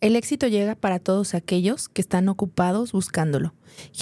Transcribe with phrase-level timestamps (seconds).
[0.00, 3.52] El éxito llega para todos aquellos que están ocupados buscándolo.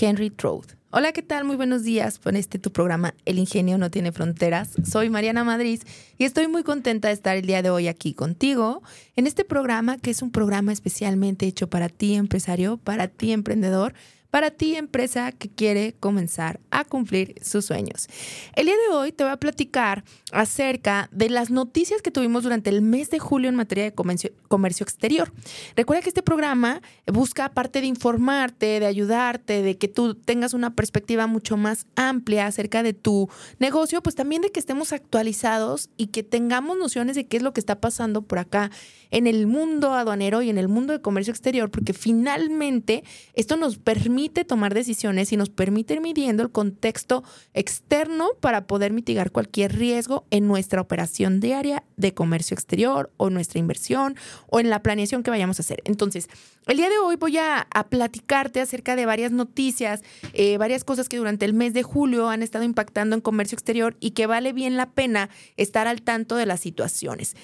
[0.01, 0.75] Henry Trout.
[0.91, 1.45] Hola, ¿qué tal?
[1.45, 4.71] Muy buenos días con este tu programa El Ingenio no tiene fronteras.
[4.89, 5.83] Soy Mariana Madrid
[6.17, 8.81] y estoy muy contenta de estar el día de hoy aquí contigo
[9.17, 13.93] en este programa que es un programa especialmente hecho para ti empresario, para ti emprendedor
[14.31, 18.09] para ti, empresa que quiere comenzar a cumplir sus sueños.
[18.55, 22.71] El día de hoy te voy a platicar acerca de las noticias que tuvimos durante
[22.71, 25.33] el mes de julio en materia de comercio, exterior.
[25.77, 30.75] Recuerda que este programa busca, aparte de informarte, de ayudarte, de que tú tengas una
[30.75, 36.09] perspectiva mucho más amplia acerca de tu negocio, pues también de que estemos actualizados y
[36.09, 38.71] que tengamos nociones de qué es lo que está pasando por acá
[39.11, 43.79] en el mundo aduanero y en el mundo de comercio exterior, porque finalmente esto nos
[43.79, 49.77] permite tomar decisiones y nos permite ir midiendo el contexto externo para poder mitigar cualquier
[49.77, 54.17] riesgo en nuestra operación diaria de comercio exterior o nuestra inversión
[54.49, 55.83] o en la planeación que vayamos a hacer.
[55.85, 56.29] Entonces,
[56.67, 60.03] el día de hoy voy a, platicarte acerca de varias noticias,
[60.35, 63.97] eh, varias cosas que durante el mes de julio han estado impactando en comercio exterior
[64.01, 67.35] y que vale bien la pena estar al tanto de las situaciones.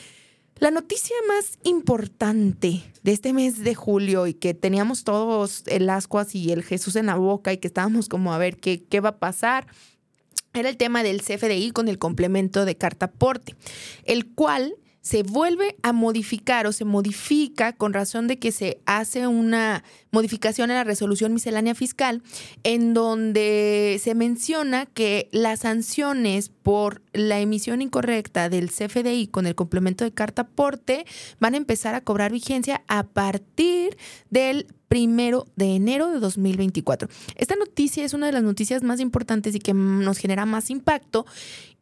[0.58, 6.34] La noticia más importante de este mes de julio y que teníamos todos el ascuas
[6.34, 9.10] y el Jesús en la boca y que estábamos como a ver qué, qué va
[9.10, 9.66] a pasar,
[10.52, 13.56] era el tema del CFDI con el complemento de carta aporte,
[14.04, 19.26] el cual se vuelve a modificar o se modifica con razón de que se hace
[19.26, 22.22] una modificación en la resolución miscelánea fiscal
[22.62, 29.54] en donde se menciona que las sanciones por la emisión incorrecta del CFDI con el
[29.54, 31.04] complemento de carta aporte
[31.38, 33.98] van a empezar a cobrar vigencia a partir
[34.30, 37.08] del primero de enero de 2024.
[37.34, 41.26] Esta noticia es una de las noticias más importantes y que nos genera más impacto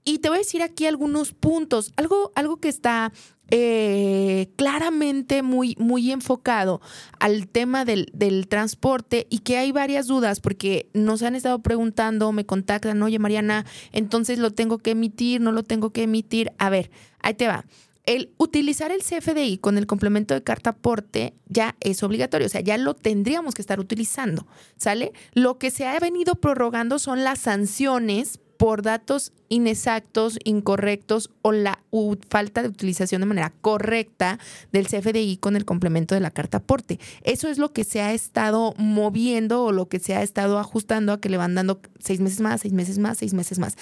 [0.02, 3.12] y te voy a decir aquí algunos puntos, algo, algo que está
[3.50, 6.80] eh, claramente muy, muy enfocado
[7.20, 12.32] al tema del, del, transporte y que hay varias dudas porque nos han estado preguntando,
[12.32, 16.50] me contactan, oye Mariana, entonces lo tengo que emitir, no lo tengo que emitir.
[16.56, 16.90] A ver,
[17.20, 17.66] ahí te va.
[18.04, 22.60] El utilizar el CFDI con el complemento de carta aporte ya es obligatorio, o sea,
[22.60, 24.46] ya lo tendríamos que estar utilizando,
[24.76, 25.12] ¿sale?
[25.34, 31.82] Lo que se ha venido prorrogando son las sanciones por datos inexactos, incorrectos o la
[32.28, 34.38] falta de utilización de manera correcta
[34.70, 37.00] del CFDI con el complemento de la carta aporte.
[37.24, 41.12] Eso es lo que se ha estado moviendo o lo que se ha estado ajustando
[41.12, 43.76] a que le van dando seis meses más, seis meses más, seis meses más.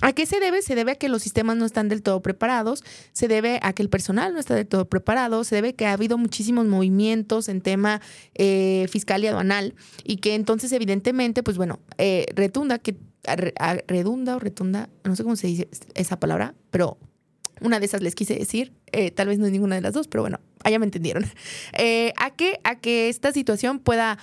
[0.00, 0.62] ¿A qué se debe?
[0.62, 3.82] Se debe a que los sistemas no están del todo preparados, se debe a que
[3.82, 7.48] el personal no está del todo preparado, se debe a que ha habido muchísimos movimientos
[7.48, 8.00] en tema
[8.34, 9.74] eh, fiscal y aduanal
[10.04, 12.96] y que entonces evidentemente, pues bueno, eh, retunda que
[13.86, 16.96] redunda o retunda, no sé cómo se dice esa palabra, pero
[17.60, 20.08] una de esas les quise decir, eh, tal vez no es ninguna de las dos,
[20.08, 21.24] pero bueno, allá me entendieron.
[21.72, 24.18] Eh, a, que, a que esta situación pueda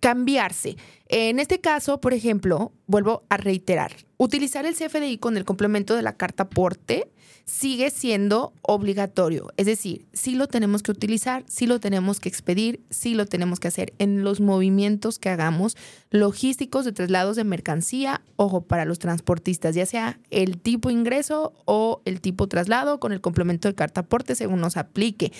[0.00, 0.76] cambiarse.
[1.08, 6.02] En este caso, por ejemplo, vuelvo a reiterar, utilizar el CFDI con el complemento de
[6.02, 7.10] la carta aporte
[7.48, 9.48] sigue siendo obligatorio.
[9.56, 13.58] Es decir, sí lo tenemos que utilizar, sí lo tenemos que expedir, sí lo tenemos
[13.58, 15.74] que hacer en los movimientos que hagamos
[16.10, 22.02] logísticos de traslados de mercancía, ojo, para los transportistas, ya sea el tipo ingreso o
[22.04, 25.32] el tipo traslado con el complemento de carta aporte según nos aplique.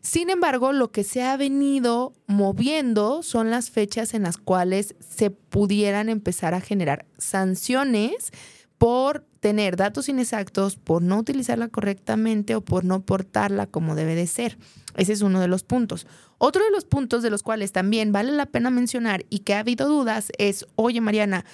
[0.00, 5.30] Sin embargo, lo que se ha venido moviendo son las fechas en las cuales se
[5.30, 8.32] pudieran empezar a generar sanciones
[8.78, 14.26] por tener datos inexactos, por no utilizarla correctamente o por no portarla como debe de
[14.26, 14.58] ser.
[14.96, 16.06] Ese es uno de los puntos.
[16.38, 19.60] Otro de los puntos de los cuales también vale la pena mencionar y que ha
[19.60, 21.44] habido dudas es, oye Mariana,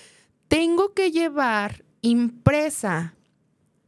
[0.49, 3.15] tengo que llevar impresa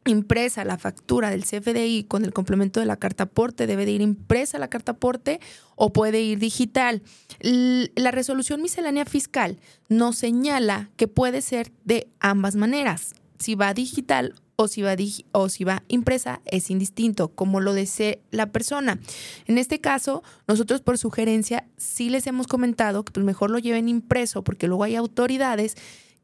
[0.07, 4.01] impresa la factura del CFDI con el complemento de la carta aporte, debe de ir
[4.01, 5.41] impresa la carta aporte
[5.75, 7.03] o puede ir digital.
[7.41, 9.59] La resolución miscelánea fiscal
[9.89, 14.97] nos señala que puede ser de ambas maneras si va digital o si va,
[15.33, 18.99] o si va impresa es indistinto, como lo desee la persona.
[19.47, 24.43] En este caso, nosotros por sugerencia sí les hemos comentado que mejor lo lleven impreso
[24.43, 25.77] porque luego hay autoridades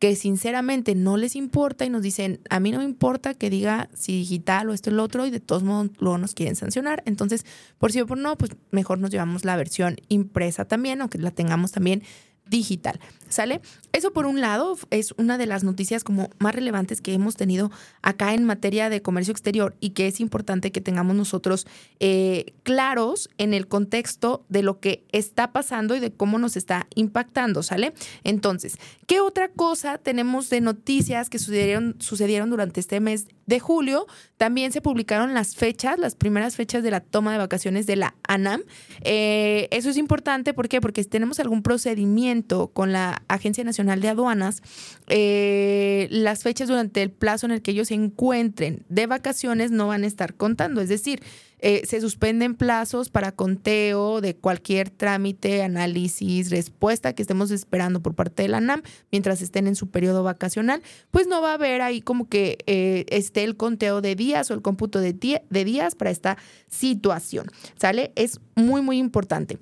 [0.03, 3.89] que sinceramente no les importa y nos dicen, a mí no me importa que diga
[3.95, 7.05] si digital o esto o lo otro y de todos modos luego nos quieren sancionar.
[7.07, 7.47] Entonces,
[7.79, 11.31] por si o por no, pues mejor nos llevamos la versión impresa también, aunque la
[11.31, 12.03] tengamos también
[12.47, 13.01] digital.
[13.29, 13.63] ¿Sale?
[13.93, 17.71] Eso por un lado es una de las noticias como más relevantes que hemos tenido
[18.03, 21.67] acá en materia de comercio exterior y que es importante que tengamos nosotros
[21.99, 26.87] eh, claros en el contexto de lo que está pasando y de cómo nos está
[26.95, 27.95] impactando, ¿sale?
[28.23, 34.07] Entonces, ¿qué otra cosa tenemos de noticias que sucedieron, sucedieron durante este mes de julio?
[34.39, 38.15] También se publicaron las fechas, las primeras fechas de la toma de vacaciones de la
[38.27, 38.63] ANAM.
[39.03, 40.81] Eh, eso es importante, ¿por qué?
[40.81, 44.63] Porque si tenemos algún procedimiento con la Agencia Nacional de Aduanas,
[45.09, 49.89] eh, las fechas durante el plazo en el que ellos se encuentren de vacaciones no
[49.89, 50.81] van a estar contando.
[50.81, 51.23] Es decir,
[51.65, 58.17] eh, se suspenden plazos para conteo de cualquier trámite, análisis, respuesta que estemos esperando por
[58.17, 58.83] parte de la NAM
[59.13, 60.83] mientras estén en su periodo vacacional,
[61.13, 64.55] pues no va a haber ahí como que eh, esté el conteo de días o
[64.55, 66.37] el cómputo de, días para esta
[66.69, 67.47] situación.
[67.79, 68.11] ¿Sale?
[68.17, 69.59] Es muy, muy importante.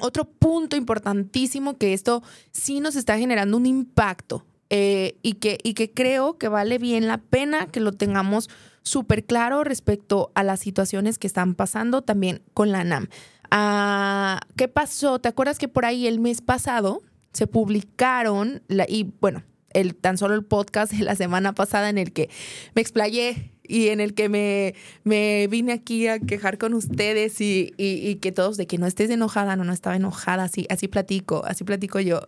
[0.00, 5.74] Otro punto importantísimo que esto sí nos está generando un impacto eh, y, que, y
[5.74, 8.50] que creo que vale bien la pena que lo tengamos
[8.82, 13.08] súper claro respecto a las situaciones que están pasando también con la NAM.
[13.50, 15.18] Ah, ¿Qué pasó?
[15.18, 19.42] ¿Te acuerdas que por ahí el mes pasado se publicaron, la, y bueno,
[19.72, 22.28] el, tan solo el podcast de la semana pasada en el que
[22.74, 24.74] me explayé y en el que me,
[25.04, 29.10] me vine aquí a quejar con ustedes y, y, que todos de que no estés
[29.10, 32.22] enojada, no, no estaba enojada, así, así platico, así platico yo.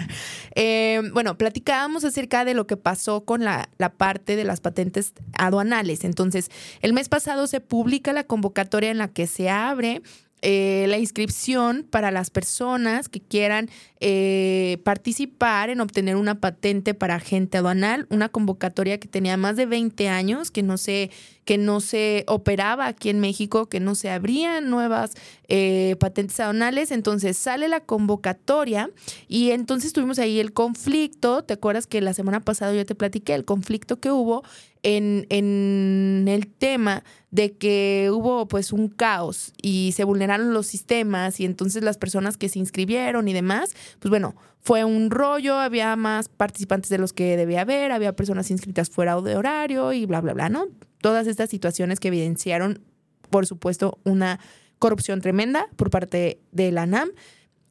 [0.56, 5.12] eh, bueno, platicábamos acerca de lo que pasó con la, la parte de las patentes
[5.34, 6.02] aduanales.
[6.02, 6.50] Entonces,
[6.82, 10.02] el mes pasado se publica la convocatoria en la que se abre
[10.42, 13.68] eh, la inscripción para las personas que quieran
[14.02, 19.66] eh, participar en obtener una patente para agente aduanal, una convocatoria que tenía más de
[19.66, 21.10] 20 años, que no se,
[21.44, 25.12] que no se operaba aquí en México, que no se abrían nuevas
[25.48, 26.92] eh, patentes aduanales.
[26.92, 28.90] Entonces sale la convocatoria
[29.28, 31.42] y entonces tuvimos ahí el conflicto.
[31.42, 34.44] ¿Te acuerdas que la semana pasada yo te platiqué el conflicto que hubo
[34.82, 41.38] en, en el tema de que hubo pues un caos y se vulneraron los sistemas
[41.38, 45.96] y entonces las personas que se inscribieron y demás, pues bueno, fue un rollo, había
[45.96, 50.20] más participantes de los que debía haber, había personas inscritas fuera de horario y bla,
[50.20, 50.66] bla, bla, ¿no?
[51.00, 52.82] Todas estas situaciones que evidenciaron,
[53.30, 54.38] por supuesto, una
[54.78, 57.10] corrupción tremenda por parte de la NAM.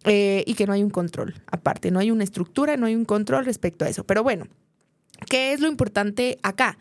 [0.06, 3.04] Eh, y que no hay un control aparte, no hay una estructura, no hay un
[3.04, 4.06] control respecto a eso.
[4.06, 4.48] Pero bueno,
[5.30, 6.78] ¿qué es lo importante acá?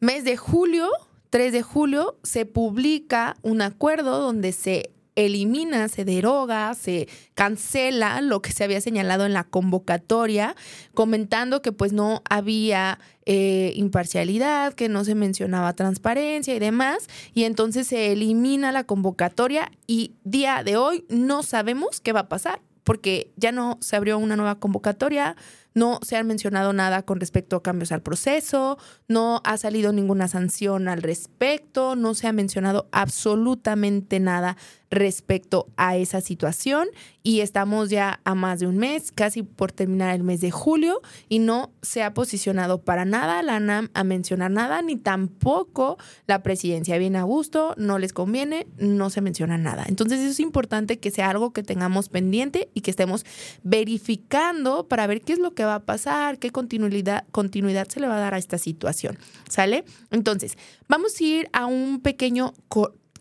[0.00, 0.88] Mes de julio,
[1.30, 8.40] 3 de julio, se publica un acuerdo donde se elimina, se deroga, se cancela lo
[8.42, 10.54] que se había señalado en la convocatoria,
[10.94, 17.44] comentando que pues no había eh, imparcialidad, que no se mencionaba transparencia y demás, y
[17.44, 22.60] entonces se elimina la convocatoria y día de hoy no sabemos qué va a pasar,
[22.84, 25.34] porque ya no se abrió una nueva convocatoria,
[25.76, 28.78] no se ha mencionado nada con respecto a cambios al proceso,
[29.08, 34.56] no ha salido ninguna sanción al respecto, no se ha mencionado absolutamente nada
[34.90, 36.88] respecto a esa situación
[37.22, 41.02] y estamos ya a más de un mes, casi por terminar el mes de julio
[41.28, 46.42] y no se ha posicionado para nada la NAM a mencionar nada, ni tampoco la
[46.42, 46.98] presidencia.
[46.98, 49.84] Bien a gusto, no les conviene, no se menciona nada.
[49.88, 53.26] Entonces es importante que sea algo que tengamos pendiente y que estemos
[53.64, 58.06] verificando para ver qué es lo que va a pasar, qué continuidad, continuidad se le
[58.06, 59.18] va a dar a esta situación.
[59.48, 59.84] ¿Sale?
[60.10, 60.56] Entonces,
[60.88, 62.54] vamos a ir a un pequeño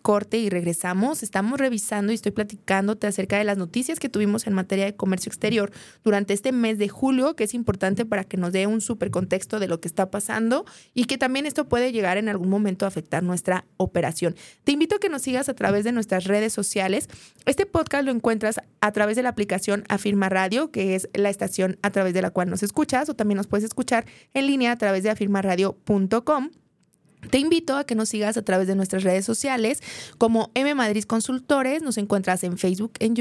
[0.05, 1.24] corte y regresamos.
[1.24, 5.31] Estamos revisando y estoy platicándote acerca de las noticias que tuvimos en materia de comercio
[5.31, 5.71] exterior
[6.03, 9.59] durante este mes de julio, que es importante para que nos dé un súper contexto
[9.59, 12.89] de lo que está pasando y que también esto puede llegar en algún momento a
[12.89, 14.35] afectar nuestra operación.
[14.63, 17.09] Te invito a que nos sigas a través de nuestras redes sociales.
[17.47, 21.79] Este podcast lo encuentras a través de la aplicación Afirma Radio, que es la estación
[21.81, 24.77] a través de la cual nos escuchas, o también nos puedes escuchar en línea a
[24.77, 26.51] través de afirmaradio.com.
[27.29, 29.82] Te invito a que nos sigas a través de nuestras redes sociales
[30.17, 31.82] como M Madrid Consultores.
[31.82, 33.15] Nos encuentras en Facebook, en,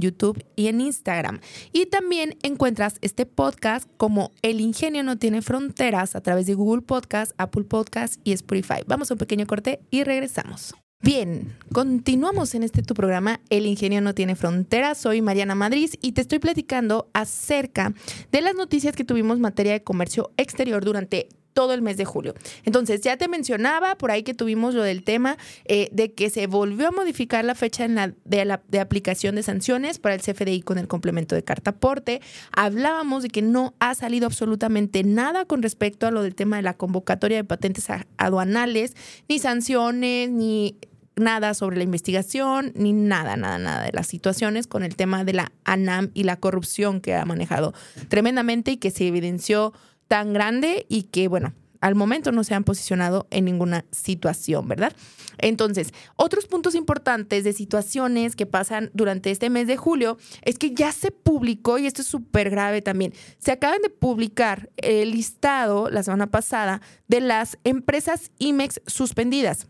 [0.00, 1.40] YouTube y en Instagram.
[1.72, 6.82] Y también encuentras este podcast como El Ingenio no tiene fronteras a través de Google
[6.82, 8.82] Podcast, Apple Podcast y Spotify.
[8.86, 10.74] Vamos a un pequeño corte y regresamos.
[11.00, 14.98] Bien, continuamos en este tu programa El Ingenio no tiene fronteras.
[14.98, 17.94] Soy Mariana Madrid y te estoy platicando acerca
[18.32, 22.04] de las noticias que tuvimos en materia de comercio exterior durante todo el mes de
[22.04, 22.34] julio.
[22.64, 26.46] Entonces, ya te mencionaba por ahí que tuvimos lo del tema eh, de que se
[26.46, 30.78] volvió a modificar la fecha de, la, de aplicación de sanciones para el CFDI con
[30.78, 32.20] el complemento de carta aporte.
[32.52, 36.62] Hablábamos de que no ha salido absolutamente nada con respecto a lo del tema de
[36.62, 38.94] la convocatoria de patentes aduanales,
[39.28, 40.76] ni sanciones, ni
[41.18, 45.32] nada sobre la investigación, ni nada, nada, nada de las situaciones con el tema de
[45.34, 47.74] la ANAM y la corrupción que ha manejado
[48.08, 49.72] tremendamente y que se evidenció
[50.08, 54.92] tan grande y que, bueno, al momento no se han posicionado en ninguna situación, ¿verdad?
[55.38, 60.74] Entonces, otros puntos importantes de situaciones que pasan durante este mes de julio es que
[60.74, 65.88] ya se publicó, y esto es súper grave también, se acaban de publicar el listado
[65.90, 69.68] la semana pasada de las empresas IMEX suspendidas.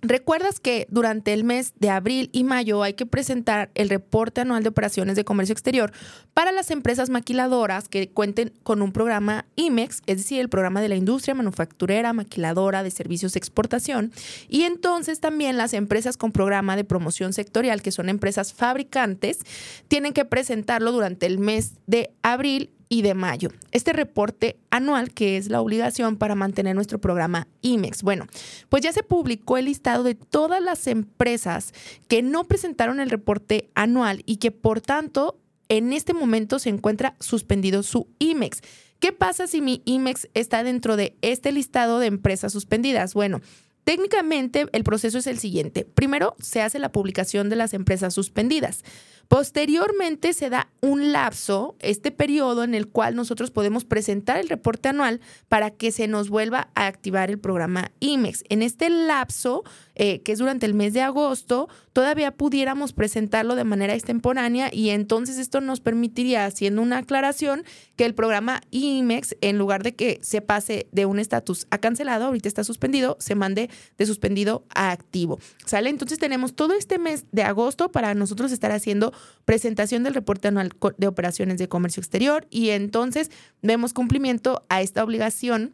[0.00, 4.62] ¿Recuerdas que durante el mes de abril y mayo hay que presentar el reporte anual
[4.62, 5.90] de operaciones de comercio exterior
[6.34, 10.88] para las empresas maquiladoras que cuenten con un programa IMEX, es decir, el programa de
[10.88, 14.12] la industria manufacturera, maquiladora de servicios de exportación?
[14.48, 19.40] Y entonces también las empresas con programa de promoción sectorial, que son empresas fabricantes,
[19.88, 23.50] tienen que presentarlo durante el mes de abril y de mayo.
[23.70, 28.02] Este reporte anual que es la obligación para mantener nuestro programa IMEX.
[28.02, 28.26] Bueno,
[28.68, 31.72] pues ya se publicó el listado de todas las empresas
[32.08, 37.14] que no presentaron el reporte anual y que por tanto en este momento se encuentra
[37.20, 38.62] suspendido su IMEX.
[39.00, 43.14] ¿Qué pasa si mi IMEX está dentro de este listado de empresas suspendidas?
[43.14, 43.40] Bueno,
[43.84, 45.84] técnicamente el proceso es el siguiente.
[45.84, 48.82] Primero se hace la publicación de las empresas suspendidas.
[49.28, 54.88] Posteriormente se da un lapso, este periodo en el cual nosotros podemos presentar el reporte
[54.88, 58.42] anual para que se nos vuelva a activar el programa IMEX.
[58.48, 59.64] En este lapso,
[59.96, 64.90] eh, que es durante el mes de agosto, todavía pudiéramos presentarlo de manera extemporánea y
[64.90, 67.64] entonces esto nos permitiría, haciendo una aclaración,
[67.96, 72.26] que el programa IMEX, en lugar de que se pase de un estatus a cancelado,
[72.26, 73.68] ahorita está suspendido, se mande
[73.98, 75.38] de suspendido a activo.
[75.66, 75.90] ¿Sale?
[75.90, 79.12] Entonces tenemos todo este mes de agosto para nosotros estar haciendo
[79.44, 83.30] presentación del reporte anual de operaciones de comercio exterior y entonces
[83.62, 85.72] vemos cumplimiento a esta obligación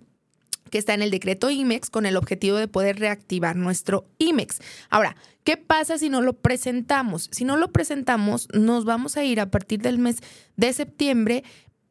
[0.71, 4.61] que está en el decreto IMEX con el objetivo de poder reactivar nuestro IMEX.
[4.91, 7.29] Ahora, ¿qué pasa si no lo presentamos?
[7.33, 10.17] Si no lo presentamos, nos vamos a ir a partir del mes
[10.57, 11.45] de septiembre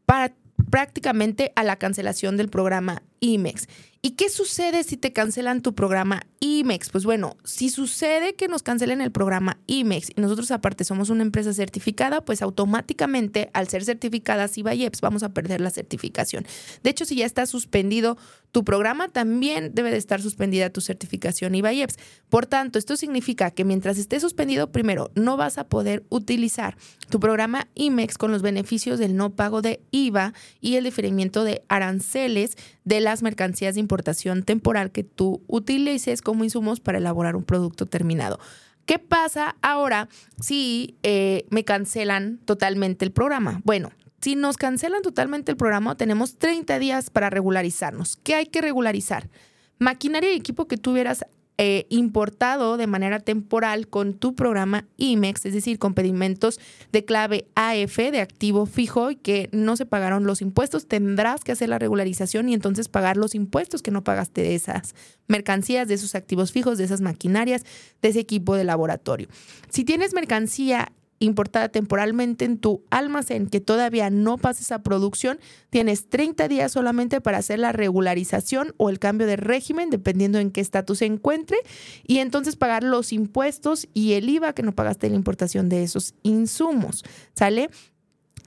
[0.05, 0.33] para
[0.69, 3.67] prácticamente a la cancelación del programa IMEX.
[4.05, 6.89] ¿Y qué sucede si te cancelan tu programa IMEX?
[6.89, 11.21] Pues bueno, si sucede que nos cancelen el programa IMEX y nosotros aparte somos una
[11.21, 16.45] empresa certificada, pues automáticamente al ser certificadas IVA y EPS vamos a perder la certificación.
[16.83, 18.17] De hecho, si ya está suspendido
[18.51, 21.95] tu programa, también debe de estar suspendida tu certificación IVA y EPS.
[22.27, 26.75] Por tanto, esto significa que mientras esté suspendido, primero, no vas a poder utilizar
[27.09, 31.63] tu programa IMEX con los beneficios del no pago de IVA y el diferimiento de
[31.69, 37.43] aranceles de las mercancías de importación temporal que tú utilices como insumos para elaborar un
[37.43, 38.39] producto terminado.
[38.87, 40.09] ¿Qué pasa ahora
[40.41, 43.61] si eh, me cancelan totalmente el programa?
[43.63, 48.15] Bueno, si nos cancelan totalmente el programa, tenemos 30 días para regularizarnos.
[48.15, 49.29] ¿Qué hay que regularizar?
[49.77, 51.23] Maquinaria y equipo que tuvieras
[51.59, 56.59] eh, importado de manera temporal con tu programa IMEX, es decir, con pedimentos
[56.91, 61.51] de clave AF de activo fijo y que no se pagaron los impuestos, tendrás que
[61.51, 64.95] hacer la regularización y entonces pagar los impuestos que no pagaste de esas
[65.27, 67.63] mercancías, de esos activos fijos, de esas maquinarias,
[68.01, 69.27] de ese equipo de laboratorio.
[69.69, 70.91] Si tienes mercancía
[71.23, 75.39] importada temporalmente en tu almacén que todavía no pases a producción,
[75.69, 80.51] tienes 30 días solamente para hacer la regularización o el cambio de régimen, dependiendo en
[80.51, 81.57] qué estatus se encuentre,
[82.05, 85.83] y entonces pagar los impuestos y el IVA que no pagaste en la importación de
[85.83, 87.03] esos insumos.
[87.33, 87.69] ¿Sale?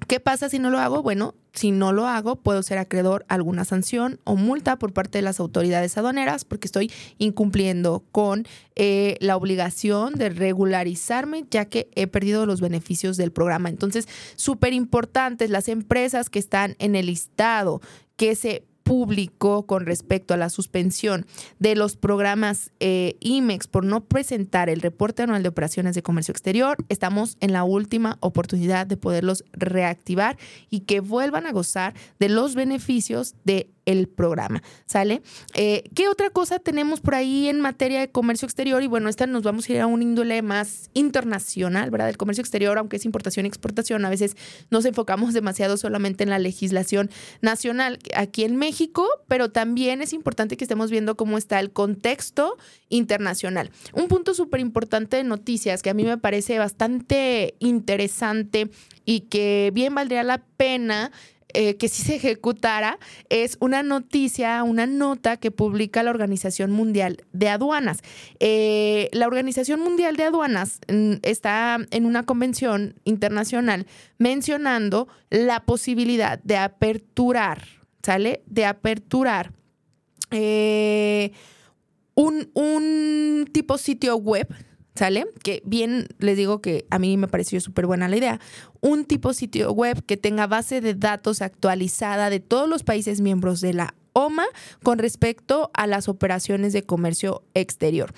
[0.08, 1.02] ¿Qué pasa si no lo hago?
[1.02, 5.18] Bueno, si no lo hago, puedo ser acreedor a alguna sanción o multa por parte
[5.18, 11.88] de las autoridades aduaneras porque estoy incumpliendo con eh, la obligación de regularizarme ya que
[11.94, 13.70] he perdido los beneficios del programa.
[13.70, 17.80] Entonces, súper importantes las empresas que están en el listado
[18.16, 21.26] que se público con respecto a la suspensión
[21.58, 26.30] de los programas eh, IMEX por no presentar el reporte anual de operaciones de comercio
[26.30, 30.38] exterior, estamos en la última oportunidad de poderlos reactivar
[30.70, 35.22] y que vuelvan a gozar de los beneficios de el programa, ¿sale?
[35.54, 38.82] Eh, ¿Qué otra cosa tenemos por ahí en materia de comercio exterior?
[38.82, 42.10] Y bueno, esta nos vamos a ir a un índole más internacional, ¿verdad?
[42.10, 44.36] El comercio exterior, aunque es importación y exportación, a veces
[44.70, 50.56] nos enfocamos demasiado solamente en la legislación nacional aquí en México, pero también es importante
[50.56, 52.56] que estemos viendo cómo está el contexto
[52.88, 53.70] internacional.
[53.92, 58.68] Un punto súper importante de noticias que a mí me parece bastante interesante
[59.04, 61.12] y que bien valdría la pena
[61.58, 62.98] eh, que sí se ejecutara
[63.30, 68.00] es una noticia, una nota que publica la Organización Mundial de Aduanas.
[68.40, 73.86] Eh, la Organización Mundial de Aduanas mm, está en una convención internacional
[74.18, 77.62] mencionando la posibilidad de aperturar,
[78.02, 78.42] ¿sale?
[78.44, 79.52] De aperturar.
[80.32, 81.32] Eh,
[82.14, 84.46] un, un tipo sitio web
[84.96, 85.26] ¿Sale?
[85.42, 88.40] Que bien les digo que a mí me pareció súper buena la idea.
[88.80, 93.60] Un tipo sitio web que tenga base de datos actualizada de todos los países miembros
[93.60, 94.46] de la OMA
[94.82, 98.14] con respecto a las operaciones de comercio exterior.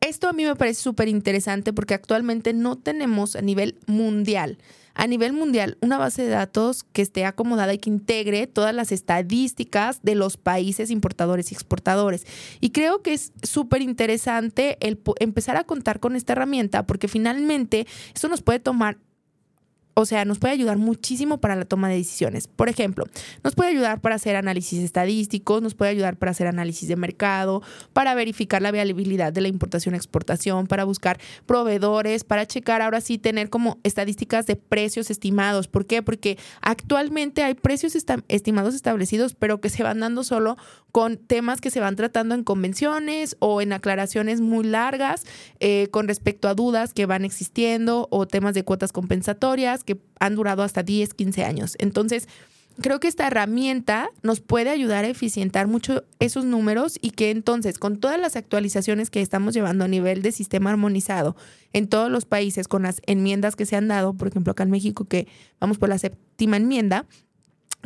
[0.00, 4.58] Esto a mí me parece súper interesante porque actualmente no tenemos a nivel mundial
[4.96, 8.90] a nivel mundial una base de datos que esté acomodada y que integre todas las
[8.90, 12.26] estadísticas de los países importadores y exportadores.
[12.60, 17.86] Y creo que es súper interesante el empezar a contar con esta herramienta porque finalmente
[18.14, 18.98] eso nos puede tomar
[19.98, 22.48] o sea, nos puede ayudar muchísimo para la toma de decisiones.
[22.48, 23.06] Por ejemplo,
[23.42, 27.62] nos puede ayudar para hacer análisis estadísticos, nos puede ayudar para hacer análisis de mercado,
[27.94, 33.48] para verificar la viabilidad de la importación-exportación, para buscar proveedores, para checar ahora sí tener
[33.48, 35.66] como estadísticas de precios estimados.
[35.66, 36.02] ¿Por qué?
[36.02, 37.96] Porque actualmente hay precios
[38.28, 40.58] estimados establecidos, pero que se van dando solo
[40.92, 45.24] con temas que se van tratando en convenciones o en aclaraciones muy largas
[45.60, 50.34] eh, con respecto a dudas que van existiendo o temas de cuotas compensatorias que han
[50.34, 51.76] durado hasta 10, 15 años.
[51.78, 52.28] Entonces,
[52.80, 57.78] creo que esta herramienta nos puede ayudar a eficientar mucho esos números y que entonces
[57.78, 61.36] con todas las actualizaciones que estamos llevando a nivel de sistema armonizado
[61.72, 64.70] en todos los países con las enmiendas que se han dado, por ejemplo acá en
[64.70, 65.26] México que
[65.58, 67.06] vamos por la séptima enmienda,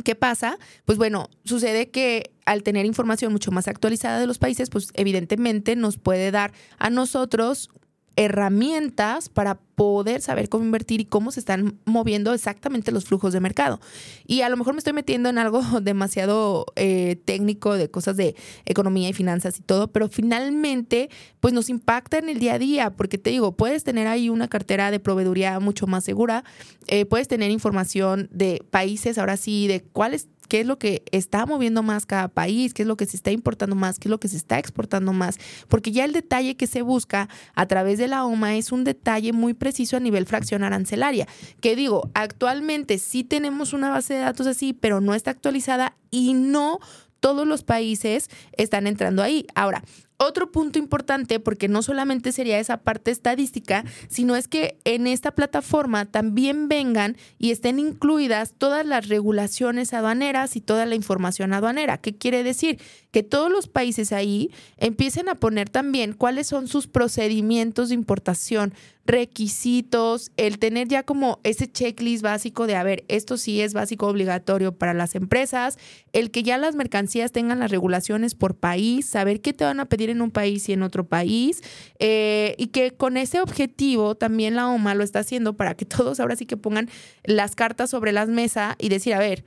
[0.03, 0.57] ¿Qué pasa?
[0.85, 5.75] Pues bueno, sucede que al tener información mucho más actualizada de los países, pues evidentemente
[5.75, 7.69] nos puede dar a nosotros
[8.15, 13.39] herramientas para poder saber cómo invertir y cómo se están moviendo exactamente los flujos de
[13.39, 13.79] mercado.
[14.27, 18.35] Y a lo mejor me estoy metiendo en algo demasiado eh, técnico de cosas de
[18.65, 22.91] economía y finanzas y todo, pero finalmente pues nos impacta en el día a día,
[22.91, 26.43] porque te digo, puedes tener ahí una cartera de proveeduría mucho más segura,
[26.87, 31.45] eh, puedes tener información de países, ahora sí, de cuáles qué es lo que está
[31.45, 34.19] moviendo más cada país, qué es lo que se está importando más, qué es lo
[34.19, 35.37] que se está exportando más,
[35.69, 39.31] porque ya el detalle que se busca a través de la OMA es un detalle
[39.31, 41.25] muy preciso a nivel fracción arancelaria,
[41.61, 46.33] que digo, actualmente sí tenemos una base de datos así, pero no está actualizada y
[46.33, 46.81] no
[47.21, 49.45] todos los países están entrando ahí.
[49.55, 49.83] Ahora,
[50.21, 55.31] otro punto importante, porque no solamente sería esa parte estadística, sino es que en esta
[55.31, 61.97] plataforma también vengan y estén incluidas todas las regulaciones aduaneras y toda la información aduanera.
[61.97, 62.79] ¿Qué quiere decir?
[63.11, 68.73] Que todos los países ahí empiecen a poner también cuáles son sus procedimientos de importación,
[69.05, 74.07] requisitos, el tener ya como ese checklist básico de, a ver, esto sí es básico
[74.07, 75.77] obligatorio para las empresas,
[76.13, 79.85] el que ya las mercancías tengan las regulaciones por país, saber qué te van a
[79.85, 81.61] pedir en un país y en otro país,
[81.99, 86.19] eh, y que con ese objetivo también la OMA lo está haciendo para que todos
[86.19, 86.89] ahora sí que pongan
[87.23, 89.43] las cartas sobre las mesas y decir, a ver,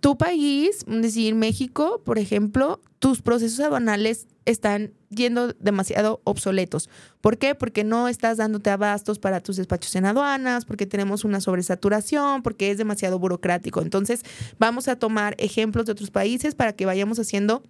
[0.00, 6.88] tu país, decir, México, por ejemplo, tus procesos aduanales están yendo demasiado obsoletos.
[7.20, 7.54] ¿Por qué?
[7.54, 12.70] Porque no estás dándote abastos para tus despachos en aduanas, porque tenemos una sobresaturación, porque
[12.70, 13.82] es demasiado burocrático.
[13.82, 14.22] Entonces,
[14.58, 17.62] vamos a tomar ejemplos de otros países para que vayamos haciendo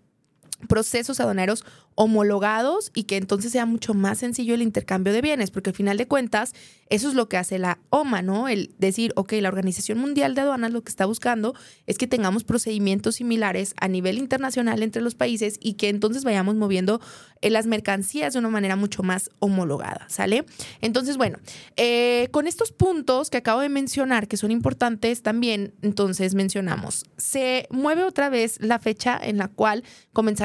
[0.69, 1.65] procesos aduaneros
[1.97, 5.97] homologados y que entonces sea mucho más sencillo el intercambio de bienes, porque al final
[5.97, 6.55] de cuentas
[6.91, 8.49] eso es lo que hace la OMA, ¿no?
[8.49, 11.55] El decir, ok, la Organización Mundial de Aduanas lo que está buscando
[11.87, 16.55] es que tengamos procedimientos similares a nivel internacional entre los países y que entonces vayamos
[16.55, 17.01] moviendo
[17.41, 20.45] eh, las mercancías de una manera mucho más homologada, ¿sale?
[20.81, 21.39] Entonces, bueno,
[21.77, 27.67] eh, con estos puntos que acabo de mencionar, que son importantes también, entonces mencionamos, se
[27.71, 29.83] mueve otra vez la fecha en la cual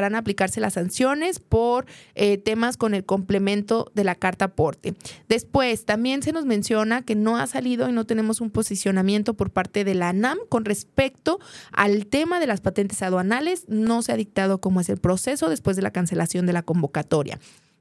[0.02, 1.86] comenzarán a aplicarse las sanciones por
[2.16, 4.96] eh, temas con el complemento de la carta aporte.
[5.30, 9.52] Después, también se nos menciona que no ha salido y no tenemos un posicionamiento por
[9.52, 11.40] parte de la ANAM con respecto
[11.72, 13.66] al tema de las patentes aduanales.
[13.68, 17.38] No se ha dictado cómo es el proceso después de la cancelación de la convocatoria.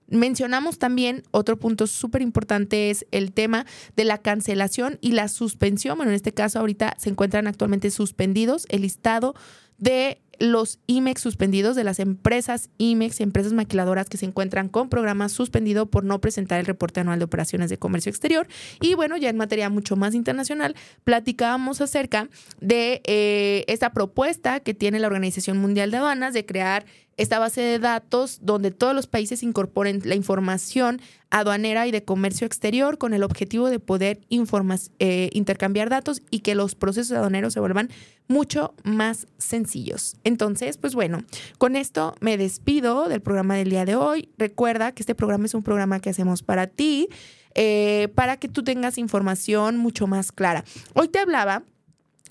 [0.09, 3.65] Mencionamos también otro punto súper importante es el tema
[3.97, 5.97] de la cancelación y la suspensión.
[5.97, 9.35] Bueno, en este caso ahorita se encuentran actualmente suspendidos el listado
[9.79, 15.33] de los IMEX suspendidos de las empresas IMEX, empresas maquiladoras que se encuentran con programas
[15.33, 18.49] suspendido por no presentar el reporte anual de operaciones de comercio exterior.
[18.81, 20.75] Y bueno, ya en materia mucho más internacional,
[21.05, 22.29] platicábamos acerca
[22.61, 26.87] de eh, esta propuesta que tiene la Organización Mundial de Aduanas de crear
[27.21, 32.47] esta base de datos donde todos los países incorporen la información aduanera y de comercio
[32.47, 34.21] exterior con el objetivo de poder
[34.99, 37.91] eh, intercambiar datos y que los procesos aduaneros se vuelvan
[38.27, 40.17] mucho más sencillos.
[40.31, 41.25] Entonces, pues bueno,
[41.59, 44.29] con esto me despido del programa del día de hoy.
[44.39, 47.09] Recuerda que este programa es un programa que hacemos para ti,
[47.57, 50.65] eh, para que tú tengas información mucho más clara.
[50.95, 51.65] Hoy te hablaba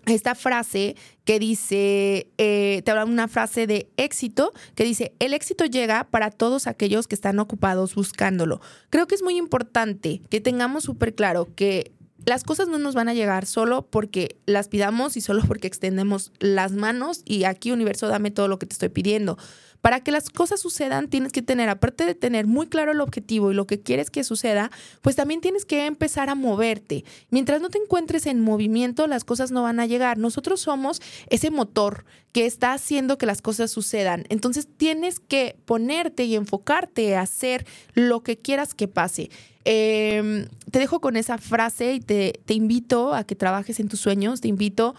[0.05, 5.65] esta frase que dice, eh, te habla una frase de éxito que dice, el éxito
[5.65, 8.61] llega para todos aquellos que están ocupados buscándolo.
[8.89, 11.91] Creo que es muy importante que tengamos súper claro que
[12.29, 16.31] las cosas no nos van a llegar solo porque las pidamos y solo porque extendemos
[16.39, 19.37] las manos y aquí universo dame todo lo que te estoy pidiendo.
[19.81, 23.49] Para que las cosas sucedan, tienes que tener, aparte de tener muy claro el objetivo
[23.49, 24.69] y lo que quieres que suceda,
[25.01, 27.03] pues también tienes que empezar a moverte.
[27.31, 30.17] Mientras no te encuentres en movimiento, las cosas no van a llegar.
[30.17, 34.25] Nosotros somos ese motor que está haciendo que las cosas sucedan.
[34.29, 39.29] Entonces tienes que ponerte y enfocarte a hacer lo que quieras que pase.
[39.65, 43.99] Em, te dejo con esa frase y te, te invito a que trabajes en tus
[43.99, 44.95] sueños, te invito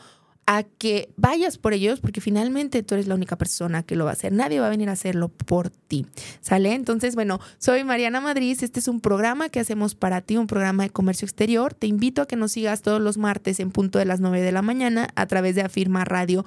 [0.50, 4.10] a que vayas por ellos, porque finalmente tú eres la única persona que lo va
[4.10, 4.32] a hacer.
[4.32, 6.06] Nadie va a venir a hacerlo por ti.
[6.40, 6.74] ¿Sale?
[6.74, 8.58] Entonces, bueno, soy Mariana Madrid.
[8.60, 11.72] Este es un programa que hacemos para ti, un programa de comercio exterior.
[11.72, 14.50] Te invito a que nos sigas todos los martes en punto de las 9 de
[14.50, 16.44] la mañana a través de Afirma Radio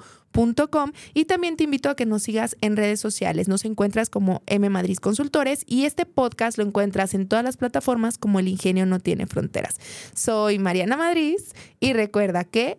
[1.14, 3.46] y también te invito a que nos sigas en redes sociales.
[3.46, 8.18] Nos encuentras como M Madrid Consultores y este podcast lo encuentras en todas las plataformas
[8.18, 9.76] como El Ingenio no tiene fronteras.
[10.14, 11.36] Soy Mariana Madrid
[11.78, 12.78] y recuerda que